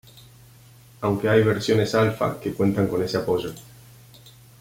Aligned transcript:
Aunque 1.01 1.29
hay 1.29 1.43
versiones 1.43 1.93
alpha 1.93 2.39
que 2.41 2.55
cuentan 2.55 2.87
con 2.87 3.03
ese 3.03 3.17
apoyo. 3.17 3.53